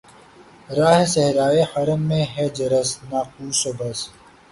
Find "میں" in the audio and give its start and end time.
2.09-2.23